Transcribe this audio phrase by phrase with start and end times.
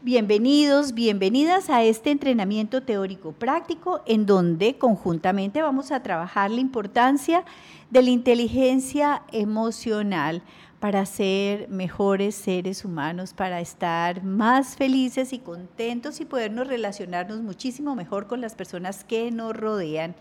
[0.00, 7.44] Bienvenidos, bienvenidas a este entrenamiento teórico práctico en donde conjuntamente vamos a trabajar la importancia
[7.90, 10.40] de la inteligencia emocional
[10.78, 17.96] para ser mejores seres humanos, para estar más felices y contentos y podernos relacionarnos muchísimo
[17.96, 20.14] mejor con las personas que nos rodean.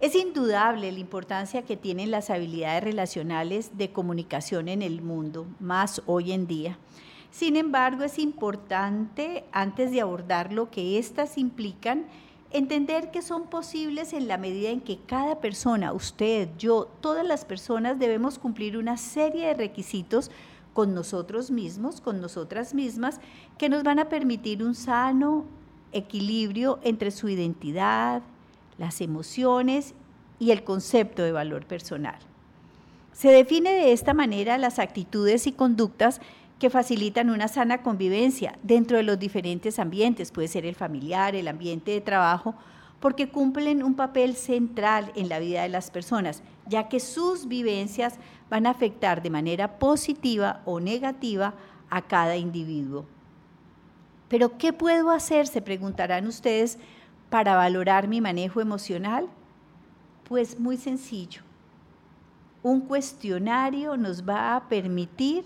[0.00, 6.00] Es indudable la importancia que tienen las habilidades relacionales de comunicación en el mundo, más
[6.06, 6.78] hoy en día.
[7.32, 12.04] Sin embargo, es importante, antes de abordar lo que éstas implican,
[12.50, 17.46] entender que son posibles en la medida en que cada persona, usted, yo, todas las
[17.46, 20.30] personas debemos cumplir una serie de requisitos
[20.74, 23.18] con nosotros mismos, con nosotras mismas,
[23.56, 25.46] que nos van a permitir un sano
[25.92, 28.20] equilibrio entre su identidad,
[28.76, 29.94] las emociones
[30.38, 32.18] y el concepto de valor personal.
[33.12, 36.20] Se define de esta manera las actitudes y conductas
[36.62, 41.48] que facilitan una sana convivencia dentro de los diferentes ambientes, puede ser el familiar, el
[41.48, 42.54] ambiente de trabajo,
[43.00, 48.14] porque cumplen un papel central en la vida de las personas, ya que sus vivencias
[48.48, 51.54] van a afectar de manera positiva o negativa
[51.90, 53.06] a cada individuo.
[54.28, 55.48] Pero ¿qué puedo hacer?
[55.48, 56.78] Se preguntarán ustedes
[57.28, 59.28] para valorar mi manejo emocional.
[60.28, 61.42] Pues muy sencillo.
[62.62, 65.42] Un cuestionario nos va a permitir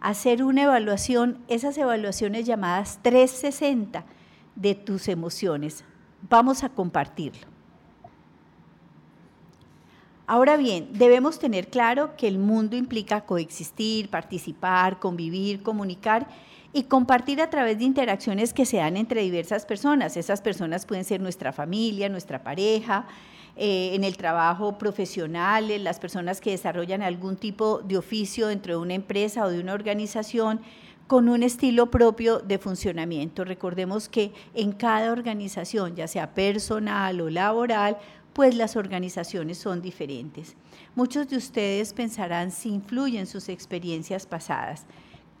[0.00, 4.04] hacer una evaluación, esas evaluaciones llamadas 360
[4.56, 5.84] de tus emociones.
[6.28, 7.46] Vamos a compartirlo.
[10.26, 16.28] Ahora bien, debemos tener claro que el mundo implica coexistir, participar, convivir, comunicar
[16.72, 20.16] y compartir a través de interacciones que se dan entre diversas personas.
[20.16, 23.06] Esas personas pueden ser nuestra familia, nuestra pareja,
[23.56, 28.80] eh, en el trabajo profesional, las personas que desarrollan algún tipo de oficio dentro de
[28.80, 30.60] una empresa o de una organización
[31.08, 33.44] con un estilo propio de funcionamiento.
[33.44, 37.98] Recordemos que en cada organización, ya sea personal o laboral,
[38.32, 40.54] pues las organizaciones son diferentes.
[40.94, 44.86] Muchos de ustedes pensarán si influyen sus experiencias pasadas.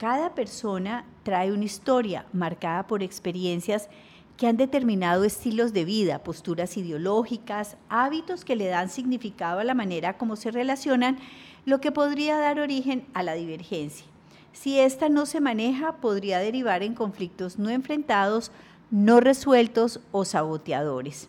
[0.00, 3.90] Cada persona trae una historia marcada por experiencias
[4.38, 9.74] que han determinado estilos de vida, posturas ideológicas, hábitos que le dan significado a la
[9.74, 11.18] manera como se relacionan,
[11.66, 14.06] lo que podría dar origen a la divergencia.
[14.54, 18.52] Si esta no se maneja, podría derivar en conflictos no enfrentados,
[18.90, 21.28] no resueltos o saboteadores.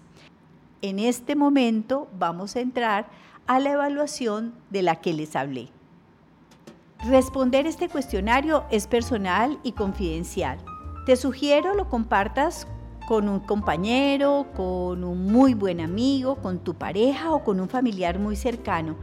[0.81, 3.10] En este momento vamos a entrar
[3.48, 5.68] a la evaluación de la que les hablé.
[7.03, 10.59] Responder este cuestionario es personal y confidencial.
[11.07, 12.67] Te sugiero lo compartas
[13.07, 18.19] con un compañero, con un muy buen amigo, con tu pareja o con un familiar
[18.19, 18.97] muy cercano.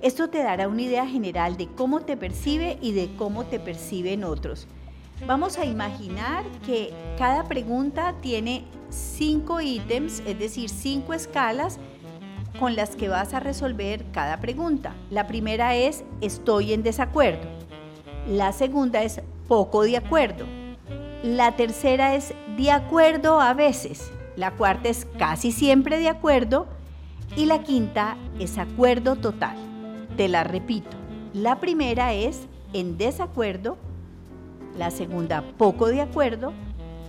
[0.00, 4.22] Esto te dará una idea general de cómo te percibe y de cómo te perciben
[4.22, 4.68] otros.
[5.26, 11.80] Vamos a imaginar que cada pregunta tiene cinco ítems, es decir, cinco escalas
[12.60, 14.92] con las que vas a resolver cada pregunta.
[15.10, 17.48] La primera es estoy en desacuerdo.
[18.28, 20.44] La segunda es poco de acuerdo.
[21.22, 24.12] La tercera es de acuerdo a veces.
[24.36, 26.66] La cuarta es casi siempre de acuerdo.
[27.34, 29.56] Y la quinta es acuerdo total.
[30.18, 30.98] Te la repito.
[31.32, 32.42] La primera es
[32.74, 33.78] en desacuerdo.
[34.76, 36.52] La segunda poco de acuerdo.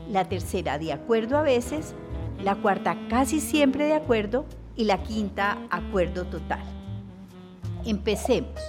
[0.10, 1.94] La tercera de acuerdo a veces.
[2.42, 4.46] La cuarta casi siempre de acuerdo.
[4.76, 6.64] Y la quinta acuerdo total.
[7.86, 8.60] Empecemos.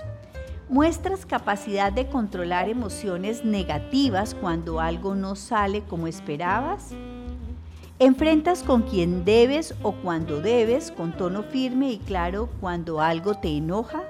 [0.69, 6.93] ¿Muestras capacidad de controlar emociones negativas cuando algo no sale como esperabas?
[7.99, 13.57] ¿Enfrentas con quien debes o cuando debes con tono firme y claro cuando algo te
[13.57, 14.03] enoja?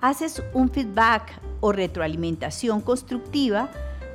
[0.00, 3.68] ¿Haces un feedback o retroalimentación constructiva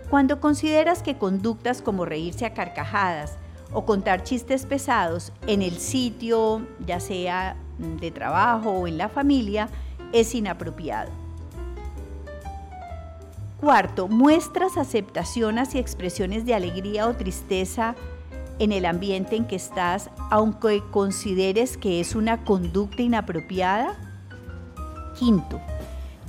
[0.09, 3.38] cuando consideras que conductas como reírse a carcajadas
[3.73, 9.69] o contar chistes pesados en el sitio, ya sea de trabajo o en la familia,
[10.13, 11.11] es inapropiado?
[13.59, 17.96] Cuarto, muestras aceptación hacia expresiones de alegría o tristeza
[18.59, 23.96] en el ambiente en que estás, aunque consideres que es una conducta inapropiada.
[25.17, 25.59] Quinto,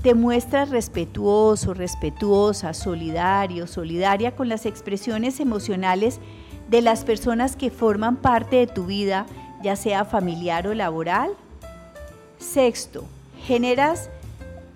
[0.03, 6.21] te muestras respetuoso, respetuosa, solidario, solidaria con las expresiones emocionales
[6.69, 9.27] de las personas que forman parte de tu vida,
[9.63, 11.31] ya sea familiar o laboral.
[12.39, 13.05] Sexto,
[13.43, 14.11] generas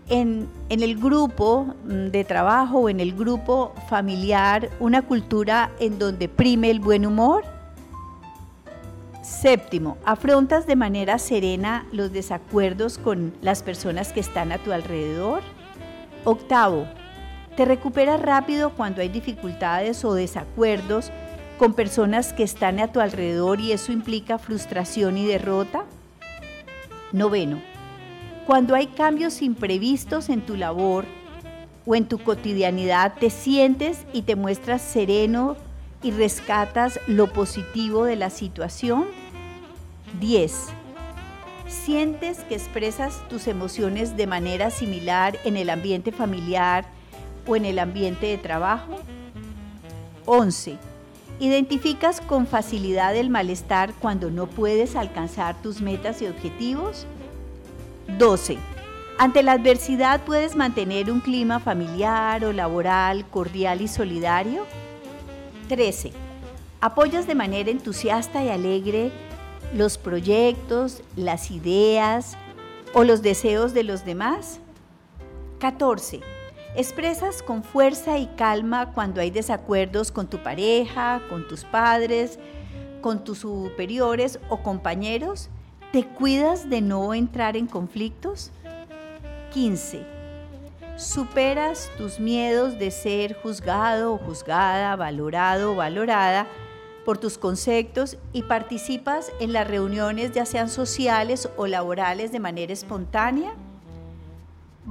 [0.08, 6.28] en, el grupo mm, de trabajo o en el grupo familiar una cultura en donde
[6.28, 7.44] prime el buen humor?
[9.22, 15.42] Séptimo, afrontas de manera serena los desacuerdos con las personas que están a tu alrededor.
[16.24, 16.86] Octavo,
[17.56, 21.12] Te recuperas rápido cuando hay dificultades o desacuerdos
[21.62, 25.84] con personas que están a tu alrededor y eso implica frustración y derrota.
[27.12, 27.62] Noveno,
[28.48, 31.04] cuando hay cambios imprevistos en tu labor
[31.86, 35.56] o en tu cotidianidad, te sientes y te muestras sereno
[36.02, 39.04] y rescatas lo positivo de la situación.
[40.18, 40.66] 10.
[41.68, 46.86] ¿Sientes que expresas tus emociones de manera similar en el ambiente familiar
[47.46, 48.98] o en el ambiente de trabajo?
[50.26, 50.91] 11.
[51.42, 57.04] ¿Identificas con facilidad el malestar cuando no puedes alcanzar tus metas y objetivos?
[58.16, 58.58] 12.
[59.18, 64.66] Ante la adversidad puedes mantener un clima familiar o laboral cordial y solidario?
[65.68, 66.12] 13.
[66.80, 69.10] ¿Apoyas de manera entusiasta y alegre
[69.74, 72.36] los proyectos, las ideas
[72.94, 74.60] o los deseos de los demás?
[75.58, 76.20] 14.
[76.74, 82.38] Expresas con fuerza y calma cuando hay desacuerdos con tu pareja, con tus padres,
[83.02, 85.50] con tus superiores o compañeros.
[85.92, 88.52] ¿Te cuidas de no entrar en conflictos?
[89.52, 90.06] 15.
[90.96, 96.46] Superas tus miedos de ser juzgado o juzgada, valorado o valorada
[97.04, 102.72] por tus conceptos y participas en las reuniones ya sean sociales o laborales de manera
[102.72, 103.54] espontánea.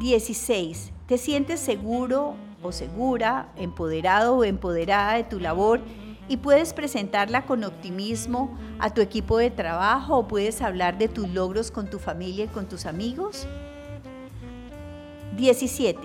[0.01, 0.91] 16.
[1.05, 2.33] ¿Te sientes seguro
[2.63, 5.79] o segura, empoderado o empoderada de tu labor
[6.27, 11.29] y puedes presentarla con optimismo a tu equipo de trabajo o puedes hablar de tus
[11.29, 13.47] logros con tu familia y con tus amigos?
[15.37, 15.99] 17.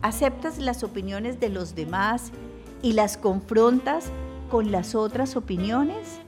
[0.00, 2.32] ¿Aceptas las opiniones de los demás
[2.80, 4.06] y las confrontas
[4.50, 6.20] con las otras opiniones?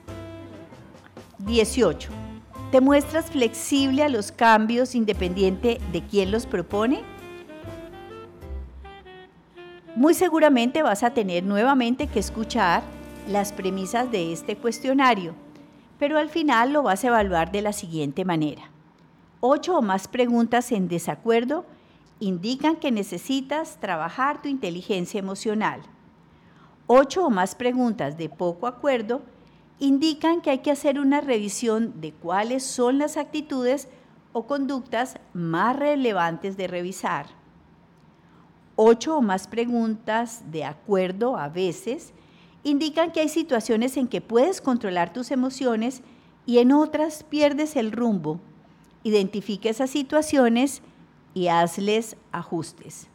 [1.39, 2.11] 18.
[2.71, 7.14] ¿Te muestras flexible a los cambios independiente de quién los propone?
[10.05, 12.83] Muy seguramente vas a tener nuevamente que escuchar
[13.27, 15.35] las premisas de este cuestionario,
[15.99, 18.71] pero al final lo vas a evaluar de la siguiente manera.
[19.41, 21.65] Ocho o más preguntas en desacuerdo
[22.21, 25.81] indican que necesitas trabajar tu inteligencia emocional
[26.87, 29.23] ocho o más preguntas de poco acuerdo
[29.79, 33.89] indican que hay que hacer una revisión de cuáles son las actitudes
[34.35, 37.44] o conductas más relevantes de revisar.
[38.77, 42.13] Ocho o más preguntas de acuerdo a veces
[42.65, 46.03] indican que hay situaciones en que puedes controlar tus emociones
[46.45, 48.41] y en otras pierdes el rumbo.
[49.05, 50.83] Identifique esas situaciones
[51.35, 53.07] y hazles ajustes.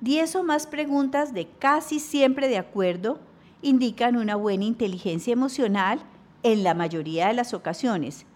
[0.00, 3.18] Diez o más preguntas de casi siempre de acuerdo
[3.62, 6.00] indican una buena inteligencia emocional
[6.42, 8.26] en la mayoría de las ocasiones.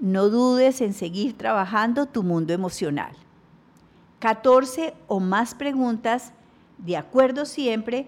[0.00, 3.12] No dudes en seguir trabajando tu mundo emocional.
[4.20, 6.32] 14 o más preguntas
[6.78, 8.06] de acuerdo siempre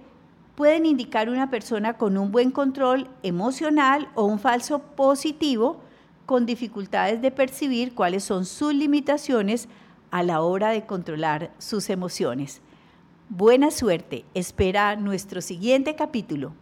[0.54, 5.80] pueden indicar una persona con un buen control emocional o un falso positivo
[6.26, 9.68] con dificultades de percibir cuáles son sus limitaciones
[10.10, 12.60] a la hora de controlar sus emociones.
[13.30, 16.52] Buena suerte, espera nuestro siguiente capítulo.